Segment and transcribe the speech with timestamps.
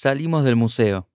[0.00, 1.10] Salimos del museo.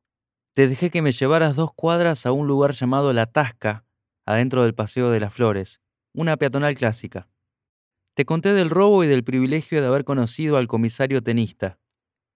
[0.54, 3.86] Te dejé que me llevaras dos cuadras a un lugar llamado La Tasca,
[4.26, 5.80] adentro del Paseo de las Flores,
[6.12, 7.30] una peatonal clásica.
[8.14, 11.80] Te conté del robo y del privilegio de haber conocido al comisario tenista.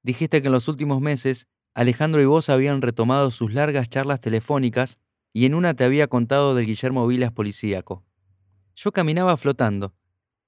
[0.04, 5.00] Dijiste que en los últimos meses Alejandro y vos habían retomado sus largas charlas telefónicas
[5.34, 8.06] y en una te había contado del Guillermo Vilas policíaco.
[8.74, 9.98] Yo caminaba flotando.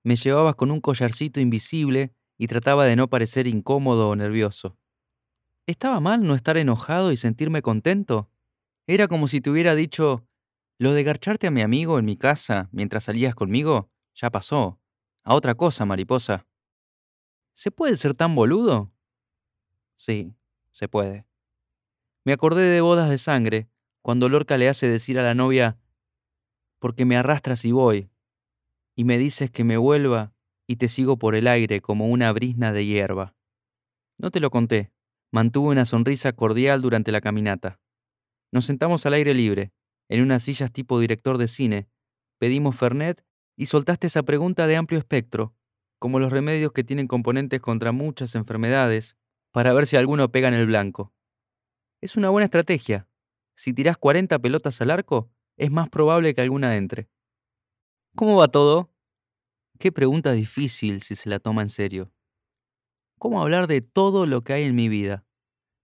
[0.05, 4.78] Me llevabas con un collarcito invisible y trataba de no parecer incómodo o nervioso.
[5.69, 8.27] ¿Estaba mal no estar enojado y sentirme contento?
[8.87, 10.25] Era como si te hubiera dicho,
[10.79, 14.81] lo de garcharte a mi amigo en mi casa mientras salías conmigo, ya pasó.
[15.23, 16.47] A otra cosa, mariposa.
[17.53, 18.91] ¿Se puede ser tan boludo?
[19.95, 20.33] Sí,
[20.71, 21.27] se puede.
[22.25, 23.69] Me acordé de bodas de sangre,
[24.01, 25.77] cuando Lorca le hace decir a la novia,
[26.79, 28.09] porque me arrastras y voy,
[28.95, 30.33] y me dices que me vuelva
[30.65, 33.35] y te sigo por el aire como una brisna de hierba.
[34.17, 34.91] No te lo conté.
[35.31, 37.79] Mantuve una sonrisa cordial durante la caminata.
[38.51, 39.71] Nos sentamos al aire libre,
[40.09, 41.87] en unas sillas tipo director de cine,
[42.39, 43.23] pedimos Fernet
[43.55, 45.53] y soltaste esa pregunta de amplio espectro,
[45.99, 49.17] como los remedios que tienen componentes contra muchas enfermedades,
[49.51, 51.13] para ver si alguno pega en el blanco.
[52.01, 53.07] Es una buena estrategia.
[53.55, 57.09] Si tirás 40 pelotas al arco, es más probable que alguna entre.
[58.15, 58.91] ¿Cómo va todo?
[59.77, 62.11] Qué pregunta difícil si se la toma en serio.
[63.19, 65.25] ¿Cómo hablar de todo lo que hay en mi vida?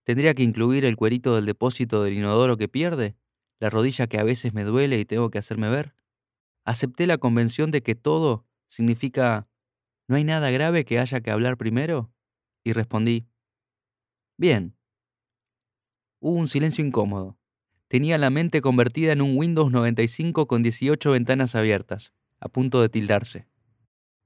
[0.06, 3.18] ¿Tendría que incluir el cuerito del depósito del inodoro que pierde?
[3.60, 5.94] ¿La rodilla que a veces me duele y tengo que hacerme ver?
[6.64, 9.50] Acepté la convención de que todo significa
[10.08, 12.10] ¿no hay nada grave que haya que hablar primero?
[12.64, 13.28] Y respondí,
[14.38, 14.78] bien.
[16.22, 17.38] Hubo un silencio incómodo.
[17.90, 22.88] Tenía la mente convertida en un Windows 95 con 18 ventanas abiertas, a punto de
[22.88, 23.46] tildarse.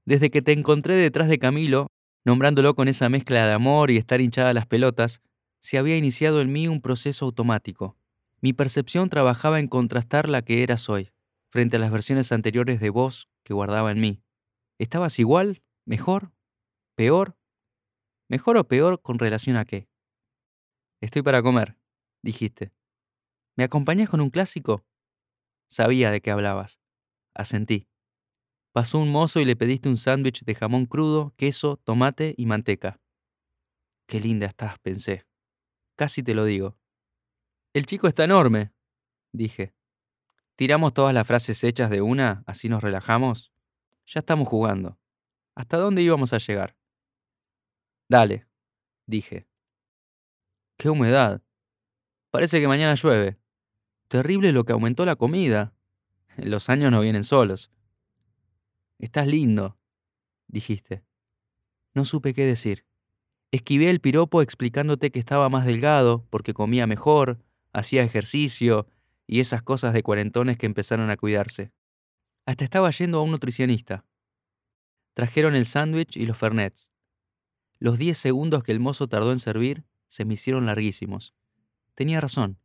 [0.06, 1.92] Desde que te encontré detrás de Camilo,
[2.26, 5.22] nombrándolo con esa mezcla de amor y estar hinchada las pelotas,
[5.60, 7.98] se había iniciado en mí un proceso automático.
[8.42, 11.12] Mi percepción trabajaba en contrastar la que eras hoy,
[11.50, 14.22] frente a las versiones anteriores de vos que guardaba en mí.
[14.78, 15.62] ¿Estabas igual?
[15.86, 16.32] ¿Mejor?
[16.96, 17.38] ¿Peor?
[18.30, 19.90] ¿Mejor o peor con relación a qué?
[21.02, 21.78] Estoy para comer,
[22.22, 22.72] dijiste.
[23.58, 24.86] ¿Me acompañas con un clásico?
[25.70, 26.80] Sabía de qué hablabas.
[27.34, 27.88] Asentí.
[28.72, 33.00] Pasó un mozo y le pediste un sándwich de jamón crudo, queso, tomate y manteca.
[34.08, 35.26] Qué linda estás, pensé.
[35.96, 36.78] Casi te lo digo.
[37.74, 38.72] El chico está enorme,
[39.32, 39.74] dije.
[40.56, 43.52] ¿Tiramos todas las frases hechas de una, así nos relajamos?
[44.06, 45.00] Ya estamos jugando.
[45.56, 46.76] ¿Hasta dónde íbamos a llegar?
[48.10, 48.48] Dale,
[49.06, 49.48] dije.
[50.78, 51.42] Qué humedad.
[52.32, 53.40] Parece que mañana llueve.
[54.08, 55.74] Terrible lo que aumentó la comida.
[56.38, 57.72] Los años no vienen solos.
[59.00, 59.78] Estás lindo,
[60.48, 61.04] dijiste.
[61.94, 62.86] No supe qué decir.
[63.50, 67.40] Esquivé el piropo explicándote que estaba más delgado porque comía mejor,
[67.72, 68.88] hacía ejercicio
[69.26, 71.72] y esas cosas de cuarentones que empezaron a cuidarse.
[72.46, 74.06] Hasta estaba yendo a un nutricionista.
[75.14, 76.92] Trajeron el sándwich y los fernets.
[77.80, 81.34] Los diez segundos que el mozo tardó en servir se me hicieron larguísimos.
[81.96, 82.60] Tenía razón.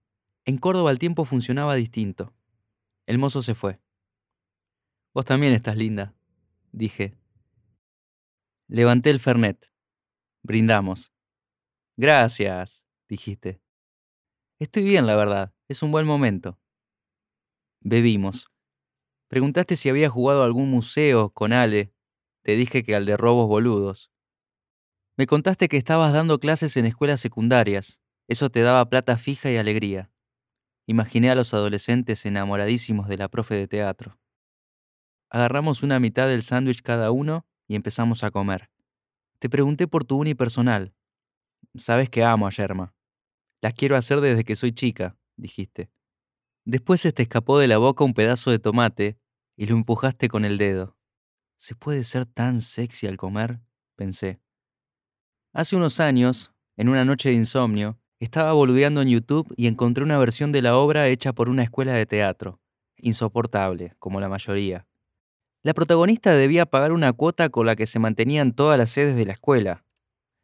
[0.45, 2.35] En Córdoba el tiempo funcionaba distinto.
[3.07, 3.81] El mozo se fue.
[5.13, 6.13] Vos también estás linda,
[6.75, 7.17] dije.
[8.69, 9.71] Levanté el Fernet.
[10.43, 11.13] Brindamos.
[11.97, 13.61] Gracias, dijiste.
[14.59, 15.55] Estoy bien, la verdad.
[15.69, 16.59] Es un buen momento.
[17.81, 18.51] Bebimos.
[19.29, 21.93] Preguntaste si había jugado a algún museo con Ale.
[22.43, 24.11] Te dije que al de robos boludos.
[25.17, 28.01] Me contaste que estabas dando clases en escuelas secundarias.
[28.29, 30.11] Eso te daba plata fija y alegría.
[30.87, 34.19] Imaginé a los adolescentes enamoradísimos de la profe de teatro.
[35.35, 38.71] Agarramos una mitad del sándwich cada uno y empezamos a comer.
[39.41, 40.95] Te pregunté por tu unipersonal.
[41.75, 42.95] Sabes que amo a Yerma.
[43.61, 45.91] Las quiero hacer desde que soy chica, dijiste.
[46.65, 49.19] Después se te escapó de la boca un pedazo de tomate
[49.57, 50.97] y lo empujaste con el dedo.
[51.57, 53.59] ¿Se puede ser tan sexy al comer?
[53.97, 54.39] pensé.
[55.53, 60.17] Hace unos años, en una noche de insomnio, estaba boludeando en YouTube y encontré una
[60.17, 62.61] versión de la obra hecha por una escuela de teatro.
[62.99, 64.87] Insoportable, como la mayoría.
[65.65, 69.25] La protagonista debía pagar una cuota con la que se mantenían todas las sedes de
[69.25, 69.83] la escuela.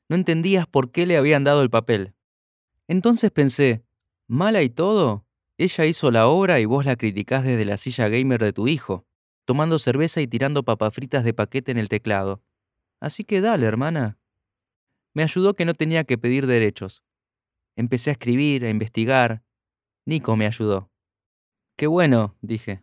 [0.08, 2.14] No entendías por qué le habían dado el papel.
[2.88, 3.84] Entonces pensé,
[4.26, 5.26] mala y todo,
[5.58, 9.06] ella hizo la obra y vos la criticás desde la silla gamer de tu hijo,
[9.44, 12.42] tomando cerveza y tirando papas fritas de paquete en el teclado.
[12.98, 14.16] Así que dale, hermana.
[15.12, 17.02] Me ayudó que no tenía que pedir derechos.
[17.76, 19.42] Empecé a escribir, a investigar.
[20.06, 20.90] Nico me ayudó.
[21.76, 22.82] Qué bueno, dije.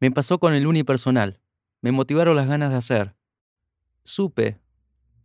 [0.00, 1.40] Me pasó con el unipersonal
[1.80, 3.16] me motivaron las ganas de hacer.
[4.04, 4.60] Supe,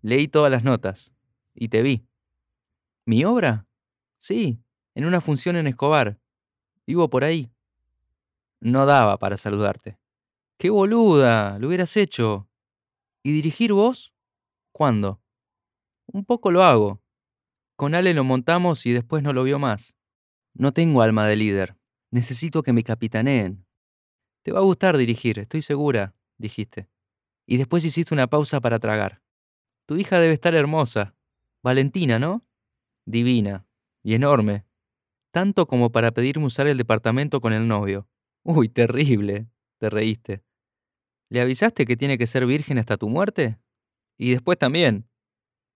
[0.01, 1.13] leí todas las notas
[1.53, 2.07] y te vi.
[3.05, 3.67] ¿Mi obra?
[4.17, 4.63] Sí,
[4.95, 6.19] en una función en Escobar.
[6.85, 7.51] Vivo por ahí.
[8.59, 9.99] No daba para saludarte.
[10.57, 11.57] ¡Qué boluda!
[11.59, 12.49] Lo hubieras hecho.
[13.23, 14.13] ¿Y dirigir vos?
[14.71, 15.21] ¿Cuándo?
[16.05, 17.01] Un poco lo hago.
[17.75, 19.95] Con Ale lo montamos y después no lo vio más.
[20.53, 21.77] No tengo alma de líder.
[22.11, 23.65] Necesito que me capitaneen.
[24.43, 26.89] Te va a gustar dirigir, estoy segura, dijiste.
[27.47, 29.21] Y después hiciste una pausa para tragar.
[29.87, 31.15] Tu hija debe estar hermosa.
[31.63, 32.45] Valentina, ¿no?
[33.05, 33.65] Divina.
[34.03, 34.65] Y enorme.
[35.31, 38.07] Tanto como para pedirme usar el departamento con el novio.
[38.43, 39.47] Uy, terrible.
[39.79, 40.43] Te reíste.
[41.29, 43.57] ¿Le avisaste que tiene que ser virgen hasta tu muerte?
[44.17, 45.09] Y después también.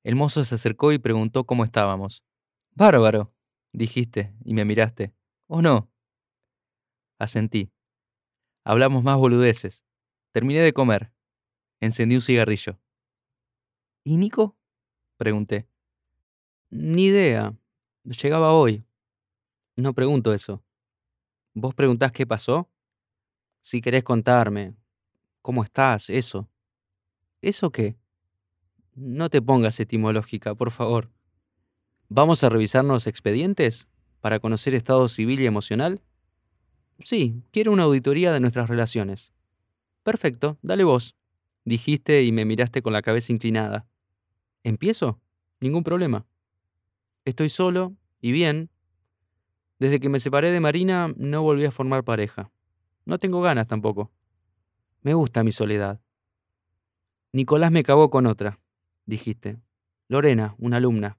[0.04, 2.24] El mozo se acercó y preguntó cómo estábamos.
[2.76, 3.34] Bárbaro,
[3.74, 5.14] dijiste, y me miraste.
[5.48, 5.90] ¿O no?
[7.18, 7.72] Asentí.
[8.64, 9.87] Hablamos más boludeces.
[10.38, 11.12] Terminé de comer.
[11.80, 12.80] Encendí un cigarrillo.
[14.04, 14.56] ¿Y Nico?
[15.18, 15.68] Pregunté.
[16.70, 17.58] Ni idea.
[18.04, 18.86] Llegaba hoy.
[19.76, 20.64] No pregunto eso.
[21.56, 22.70] ¿Vos preguntás qué pasó?
[23.62, 24.76] Si querés contarme.
[25.42, 26.08] ¿Cómo estás?
[26.08, 26.48] Eso.
[27.42, 27.98] ¿Eso qué?
[28.94, 31.12] No te pongas etimológica, por favor.
[32.10, 33.88] ¿Vamos a revisarnos expedientes?
[34.22, 36.04] ¿Para conocer estado civil y emocional?
[37.00, 39.34] Sí, quiero una auditoría de nuestras relaciones.
[40.08, 41.18] Perfecto, dale vos,
[41.66, 43.90] dijiste y me miraste con la cabeza inclinada.
[44.64, 45.20] ¿Empiezo?
[45.60, 46.26] Ningún problema.
[47.26, 48.70] Estoy solo y bien.
[49.80, 52.54] Desde que me separé de Marina no volví a formar pareja.
[53.04, 54.10] No tengo ganas tampoco.
[55.02, 56.00] Me gusta mi soledad.
[57.34, 58.62] Nicolás me cagó con otra,
[59.06, 59.60] dijiste.
[60.08, 61.18] Lorena, una alumna.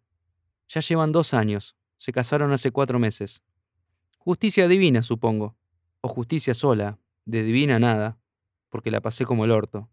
[0.67, 1.77] Ya llevan dos años.
[1.99, 3.43] Se casaron hace cuatro meses.
[4.17, 5.59] Justicia divina, supongo
[6.01, 8.19] o justicia sola, de divina nada,
[8.69, 9.89] porque la pasé como el orto.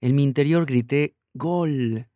[0.00, 2.08] En mi interior grité ¡Gol!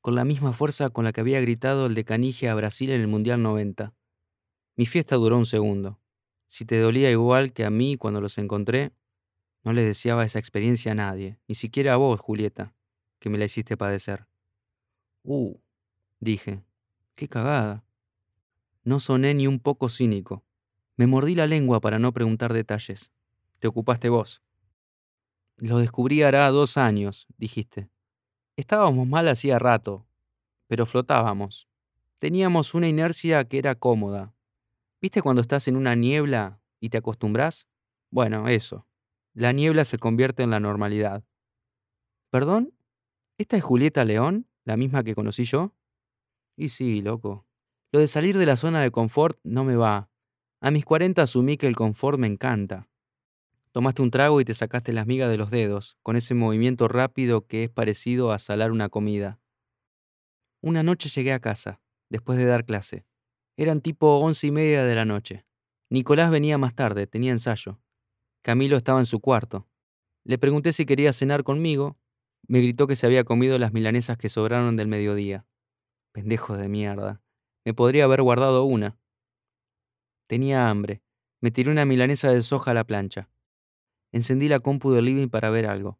[0.00, 3.00] con la misma fuerza con la que había gritado el de Canigia a Brasil en
[3.00, 3.94] el Mundial 90.
[4.76, 6.00] Mi fiesta duró un segundo.
[6.48, 8.92] Si te dolía igual que a mí cuando los encontré,
[9.62, 12.74] no le deseaba esa experiencia a nadie, ni siquiera a vos, Julieta,
[13.18, 14.26] que me la hiciste padecer.
[15.22, 15.58] Uh,
[16.18, 16.64] dije,
[17.14, 17.84] qué cagada.
[18.84, 20.44] No soné ni un poco cínico.
[20.96, 23.12] Me mordí la lengua para no preguntar detalles.
[23.58, 24.42] Te ocupaste vos.
[25.60, 27.90] Lo descubrí hará dos años, dijiste.
[28.56, 30.06] Estábamos mal hacía rato,
[30.66, 31.68] pero flotábamos.
[32.18, 34.34] Teníamos una inercia que era cómoda.
[35.02, 37.68] ¿Viste cuando estás en una niebla y te acostumbras?
[38.10, 38.86] Bueno, eso.
[39.34, 41.24] La niebla se convierte en la normalidad.
[42.30, 42.72] ¿Perdón?
[43.36, 45.74] ¿Esta es Julieta León, la misma que conocí yo?
[46.56, 47.46] Y sí, loco.
[47.92, 50.08] Lo de salir de la zona de confort no me va.
[50.62, 52.89] A mis 40 asumí que el confort me encanta.
[53.72, 57.46] Tomaste un trago y te sacaste las migas de los dedos, con ese movimiento rápido
[57.46, 59.38] que es parecido a salar una comida.
[60.60, 63.06] Una noche llegué a casa, después de dar clase.
[63.56, 65.46] Eran tipo once y media de la noche.
[65.88, 67.80] Nicolás venía más tarde, tenía ensayo.
[68.42, 69.68] Camilo estaba en su cuarto.
[70.24, 71.96] Le pregunté si quería cenar conmigo.
[72.48, 75.46] Me gritó que se había comido las milanesas que sobraron del mediodía.
[76.12, 77.22] Pendejo de mierda.
[77.64, 78.98] Me podría haber guardado una.
[80.26, 81.02] Tenía hambre.
[81.40, 83.28] Me tiré una milanesa de soja a la plancha.
[84.12, 85.98] Encendí la compu del living para ver algo.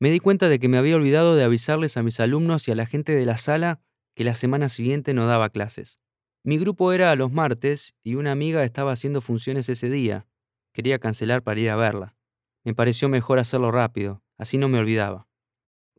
[0.00, 2.74] Me di cuenta de que me había olvidado de avisarles a mis alumnos y a
[2.74, 3.80] la gente de la sala
[4.14, 5.98] que la semana siguiente no daba clases.
[6.44, 10.26] Mi grupo era a los martes y una amiga estaba haciendo funciones ese día.
[10.72, 12.14] Quería cancelar para ir a verla.
[12.64, 15.26] Me pareció mejor hacerlo rápido, así no me olvidaba.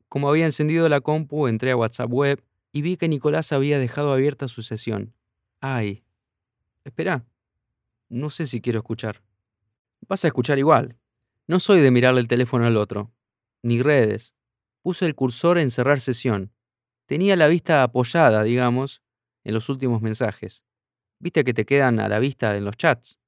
[0.07, 4.13] Como había encendido la compu, entré a WhatsApp web y vi que Nicolás había dejado
[4.13, 5.13] abierta su sesión.
[5.59, 6.03] Ay.
[6.83, 7.25] Espera,
[8.07, 9.21] no sé si quiero escuchar.
[10.07, 10.97] Vas a escuchar igual.
[11.49, 13.11] No soy de mirarle el teléfono al otro.
[13.63, 14.35] Ni redes.
[14.83, 16.53] Puse el cursor en cerrar sesión.
[17.07, 19.01] Tenía la vista apoyada, digamos,
[19.43, 20.63] en los últimos mensajes.
[21.19, 23.19] ¿Viste que te quedan a la vista en los chats?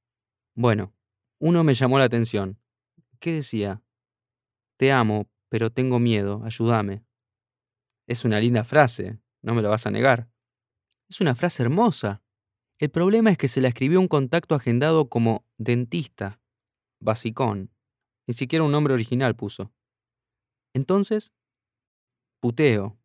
[0.53, 0.93] Bueno,
[1.39, 2.59] uno me llamó la atención.
[3.19, 3.81] ¿Qué decía?
[4.77, 7.03] Te amo, pero tengo miedo, ayúdame.
[8.05, 10.29] Es una linda frase, no me lo vas a negar.
[11.09, 12.21] Es una frase hermosa.
[12.77, 16.39] El problema es que se la escribió un contacto agendado como dentista,
[16.99, 17.71] basicón.
[18.31, 19.73] Ni siquiera un nombre original puso.
[20.73, 21.33] Entonces,
[22.39, 22.97] puteo,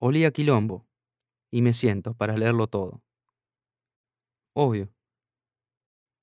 [0.00, 0.88] olía quilombo,
[1.52, 3.00] y me siento para leerlo todo.
[4.54, 4.92] Obvio.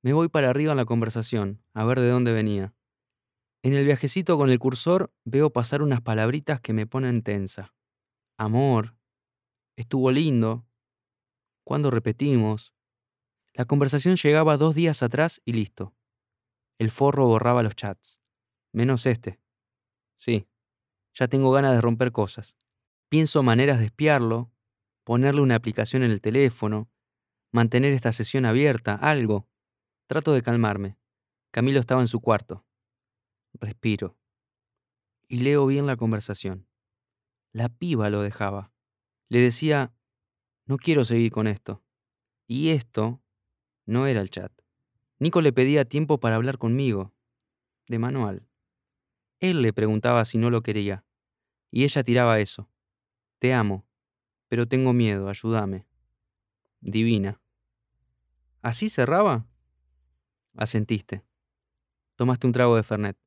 [0.01, 2.75] Me voy para arriba en la conversación, a ver de dónde venía.
[3.63, 7.73] En el viajecito con el cursor veo pasar unas palabritas que me ponen tensa.
[8.37, 8.97] Amor.
[9.77, 10.67] Estuvo lindo.
[11.63, 12.73] ¿Cuándo repetimos?
[13.53, 15.95] La conversación llegaba dos días atrás y listo.
[16.77, 18.21] El forro borraba los chats.
[18.71, 19.39] Menos este.
[20.15, 20.47] Sí,
[21.13, 22.57] ya tengo ganas de romper cosas.
[23.09, 24.51] Pienso maneras de espiarlo,
[25.03, 26.89] ponerle una aplicación en el teléfono,
[27.51, 29.47] Mantener esta sesión abierta, algo.
[30.05, 30.97] Trato de calmarme.
[31.51, 32.63] Camilo estaba en su cuarto.
[33.53, 34.17] Respiro.
[35.27, 36.67] Y leo bien la conversación.
[37.51, 38.71] La piba lo dejaba.
[39.29, 39.95] Le decía,
[40.65, 41.83] no quiero seguir con esto.
[42.47, 43.23] Y esto
[43.87, 44.51] no era el chat.
[45.17, 47.15] Nico le pedía tiempo para hablar conmigo.
[47.87, 48.47] De manual.
[49.39, 51.05] Él le preguntaba si no lo quería.
[51.71, 52.69] Y ella tiraba eso.
[53.39, 53.85] Te amo,
[54.47, 55.85] pero tengo miedo, ayúdame.
[56.81, 57.41] Divina.
[58.61, 59.45] ¿Así cerraba?
[60.55, 61.23] Asentiste.
[62.15, 63.17] Tomaste un trago de Fernet.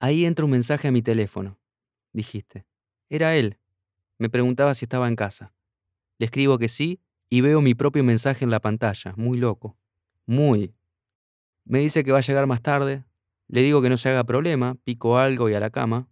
[0.00, 1.58] Ahí entra un mensaje a mi teléfono,
[2.12, 2.66] dijiste.
[3.08, 3.58] Era él.
[4.18, 5.54] Me preguntaba si estaba en casa.
[6.18, 9.76] Le escribo que sí y veo mi propio mensaje en la pantalla, muy loco.
[10.26, 10.74] Muy.
[11.64, 13.04] Me dice que va a llegar más tarde.
[13.48, 16.08] Le digo que no se haga problema, pico algo y a la cama.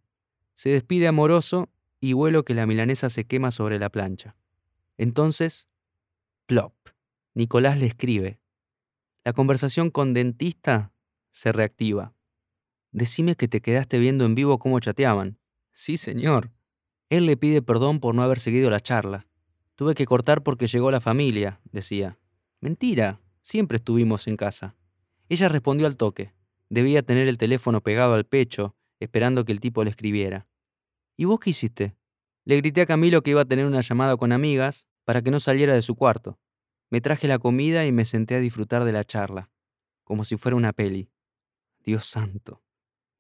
[0.55, 1.69] Se despide amoroso
[2.00, 4.37] y vuelo que la milanesa se quema sobre la plancha.
[4.99, 5.69] Entonces,
[6.47, 6.75] plop.
[7.35, 8.38] Nicolás le escribe.
[9.25, 10.93] La conversación con dentista
[11.31, 12.14] se reactiva.
[12.93, 15.38] Decime que te quedaste viendo en vivo cómo chateaban.
[15.73, 16.53] Sí, señor.
[17.09, 19.26] Él le pide perdón por no haber seguido la charla.
[19.75, 22.19] Tuve que cortar porque llegó la familia, decía.
[22.61, 24.76] Mentira, siempre estuvimos en casa.
[25.29, 26.34] Ella respondió al toque.
[26.75, 30.49] Debía tener el teléfono pegado al pecho, esperando que el tipo le escribiera.
[31.16, 31.95] ¿Y vos qué hiciste?
[32.45, 35.38] Le grité a Camilo que iba a tener una llamada con amigas para que no
[35.38, 36.40] saliera de su cuarto.
[36.90, 39.52] Me traje la comida y me senté a disfrutar de la charla,
[40.02, 41.12] como si fuera una peli.
[41.85, 42.64] Dios santo.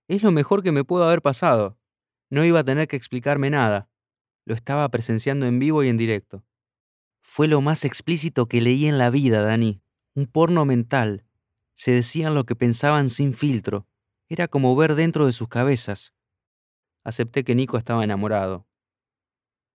[0.08, 1.78] Es lo mejor que me pudo haber pasado.
[2.30, 3.88] No iba a tener que explicarme nada.
[4.46, 6.44] Lo estaba presenciando en vivo y en directo.
[7.20, 9.80] Fue lo más explícito que leí en la vida, Dani.
[10.16, 11.24] Un porno mental.
[11.74, 13.86] Se decían lo que pensaban sin filtro.
[14.28, 16.14] Era como ver dentro de sus cabezas.
[17.02, 18.66] Acepté que Nico estaba enamorado.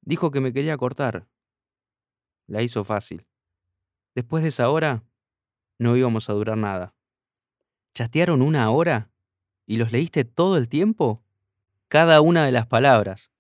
[0.01, 1.27] Dijo que me quería cortar.
[2.47, 3.27] La hizo fácil.
[4.15, 5.03] Después de esa hora,
[5.77, 6.95] no íbamos a durar nada.
[7.93, 9.11] ¿Chatearon una hora?
[9.65, 11.23] ¿Y los leíste todo el tiempo?
[11.87, 13.31] Cada una de las palabras.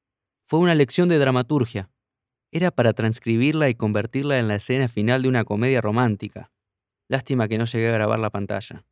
[0.45, 1.89] Fue una lección de dramaturgia.
[2.51, 6.51] Era para transcribirla y convertirla en la escena final de una comedia romántica.
[7.09, 8.85] Lástima que no llegué a grabar la pantalla.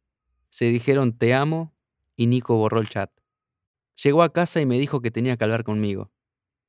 [0.50, 1.74] Se dijeron te amo
[2.16, 3.12] y Nico borró el chat.
[4.04, 6.12] Llegó a casa y me dijo que tenía que hablar conmigo.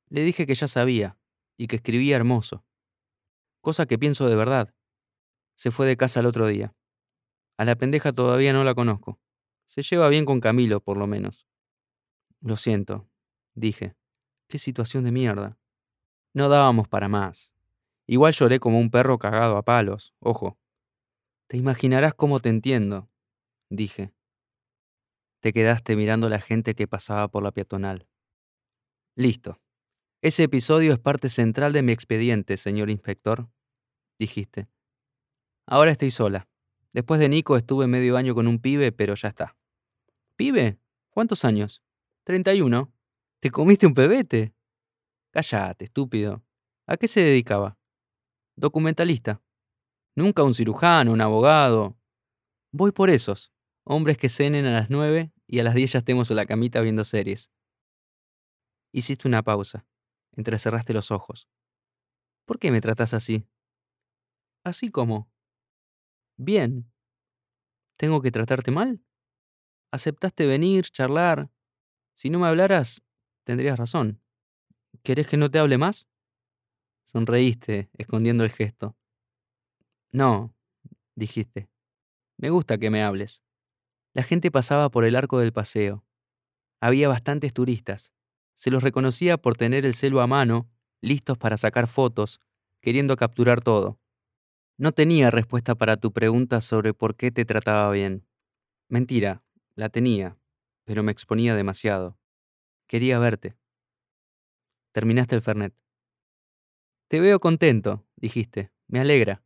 [0.09, 1.17] Le dije que ya sabía
[1.57, 2.63] y que escribía hermoso.
[3.61, 4.75] Cosa que pienso de verdad.
[5.55, 6.75] Se fue de casa el otro día.
[7.57, 9.19] A la pendeja todavía no la conozco.
[9.65, 11.47] Se lleva bien con Camilo, por lo menos.
[12.41, 13.09] Lo siento,
[13.55, 13.95] dije.
[14.47, 15.57] Qué situación de mierda.
[16.33, 17.53] No dábamos para más.
[18.05, 20.59] Igual lloré como un perro cagado a palos, ojo.
[21.49, 23.09] Te imaginarás cómo te entiendo,
[23.71, 24.13] dije.
[25.39, 28.07] Te quedaste mirando a la gente que pasaba por la peatonal.
[29.15, 29.59] Listo.
[30.21, 33.49] Ese episodio es parte central de mi expediente, señor inspector,
[34.19, 34.67] dijiste.
[35.65, 36.47] Ahora estoy sola.
[36.93, 39.57] Después de Nico estuve medio año con un pibe, pero ya está.
[40.35, 40.77] ¿Pibe?
[41.09, 41.81] ¿Cuántos años?
[42.25, 42.93] 31.
[43.39, 44.53] ¿Te comiste un pebete?
[45.31, 46.43] Cállate, estúpido.
[46.85, 47.79] ¿A qué se dedicaba?
[48.55, 49.41] Documentalista.
[50.19, 51.97] Nunca un cirujano, un abogado.
[52.73, 53.53] Voy por esos.
[53.85, 56.81] Hombres que cenen a las 9 y a las 10 ya estemos en la camita
[56.81, 57.53] viendo series.
[58.91, 59.87] Hiciste una pausa.
[60.35, 61.47] Entrecerraste los ojos.
[62.45, 63.47] ¿Por qué me tratas así?
[64.65, 65.31] Así como.
[66.35, 66.91] Bien.
[67.95, 69.01] ¿Tengo que tratarte mal?
[69.89, 71.49] Aceptaste venir, charlar.
[72.13, 73.01] Si no me hablaras,
[73.45, 74.21] tendrías razón.
[75.01, 76.09] ¿Querés que no te hable más?
[77.05, 78.98] Sonreíste, escondiendo el gesto.
[80.11, 80.55] No,
[81.15, 81.69] dijiste.
[82.37, 83.43] Me gusta que me hables.
[84.13, 86.03] La gente pasaba por el arco del paseo.
[86.81, 88.11] Había bastantes turistas.
[88.55, 90.69] Se los reconocía por tener el celo a mano,
[91.01, 92.39] listos para sacar fotos,
[92.81, 93.99] queriendo capturar todo.
[94.77, 98.25] No tenía respuesta para tu pregunta sobre por qué te trataba bien.
[98.87, 99.43] Mentira,
[99.75, 100.37] la tenía,
[100.85, 102.17] pero me exponía demasiado.
[102.87, 103.55] Quería verte.
[104.91, 105.73] Terminaste el Fernet.
[107.09, 108.71] Te veo contento, dijiste.
[108.87, 109.43] Me alegra.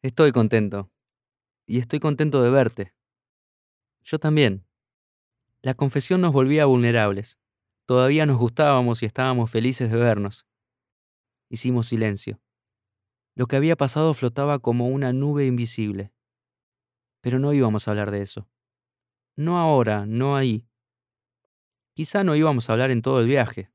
[0.00, 0.92] Estoy contento.
[1.66, 2.94] Y estoy contento de verte.
[4.04, 4.64] Yo también.
[5.60, 7.36] La confesión nos volvía vulnerables.
[7.84, 10.46] Todavía nos gustábamos y estábamos felices de vernos.
[11.48, 12.40] Hicimos silencio.
[13.34, 16.12] Lo que había pasado flotaba como una nube invisible.
[17.20, 18.48] Pero no íbamos a hablar de eso.
[19.34, 20.68] No ahora, no ahí.
[21.94, 23.72] Quizá no íbamos a hablar en todo el viaje.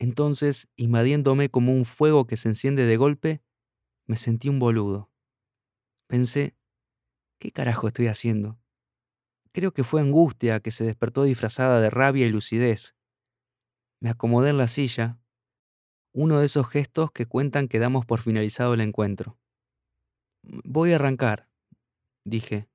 [0.00, 3.44] Entonces, invadiéndome como un fuego que se enciende de golpe,
[4.06, 5.10] me sentí un boludo.
[6.06, 6.56] Pensé,
[7.38, 8.58] ¿qué carajo estoy haciendo?
[9.52, 12.94] Creo que fue angustia que se despertó disfrazada de rabia y lucidez.
[14.00, 15.20] Me acomodé en la silla,
[16.12, 19.38] uno de esos gestos que cuentan que damos por finalizado el encuentro.
[20.42, 21.48] Voy a arrancar,
[22.24, 22.68] dije.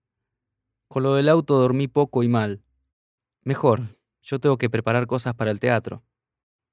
[0.88, 2.64] Con lo del auto dormí poco y mal.
[3.44, 6.04] Mejor, yo tengo que preparar cosas para el teatro.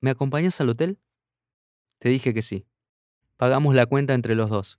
[0.00, 1.00] ¿Me acompañas al hotel?
[1.98, 2.66] Te dije que sí.
[3.36, 4.78] Pagamos la cuenta entre los dos.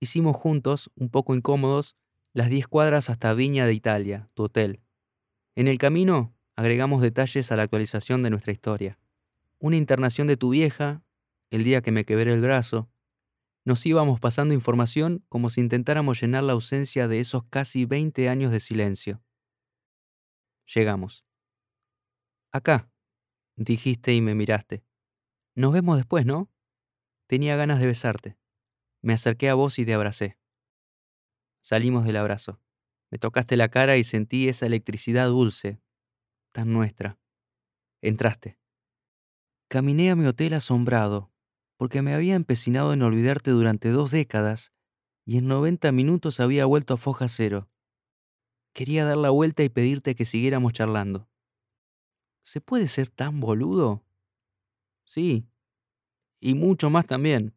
[0.00, 1.96] Hicimos juntos, un poco incómodos,
[2.32, 4.80] las 10 cuadras hasta Viña de Italia, tu hotel.
[5.56, 8.98] En el camino agregamos detalles a la actualización de nuestra historia.
[9.58, 11.02] Una internación de tu vieja,
[11.50, 12.88] el día que me quebré el brazo.
[13.64, 18.52] Nos íbamos pasando información como si intentáramos llenar la ausencia de esos casi 20 años
[18.52, 19.22] de silencio.
[20.74, 21.24] Llegamos.
[22.52, 22.90] Acá,
[23.56, 24.82] dijiste y me miraste.
[25.54, 26.48] Nos vemos después, ¿no?
[27.30, 28.36] Tenía ganas de besarte.
[29.02, 30.36] Me acerqué a vos y te abracé.
[31.60, 32.60] Salimos del abrazo.
[33.08, 35.80] Me tocaste la cara y sentí esa electricidad dulce,
[36.50, 37.20] tan nuestra.
[38.02, 38.58] Entraste.
[39.68, 41.30] Caminé a mi hotel asombrado,
[41.76, 44.72] porque me había empecinado en olvidarte durante dos décadas
[45.24, 47.70] y en 90 minutos había vuelto a foja cero.
[48.72, 51.28] Quería dar la vuelta y pedirte que siguiéramos charlando.
[52.42, 54.04] ¿Se puede ser tan boludo?
[55.04, 55.46] Sí,
[56.40, 57.54] y mucho más también.